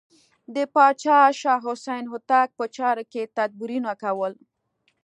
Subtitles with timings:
[0.55, 4.33] د پاچا شاه حسین هوتک په چارو کې تدبیرونه کول.